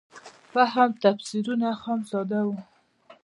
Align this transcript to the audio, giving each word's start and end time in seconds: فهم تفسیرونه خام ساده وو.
فهم 0.53 0.89
تفسیرونه 1.03 1.69
خام 1.81 1.99
ساده 2.11 2.39
وو. 2.45 2.55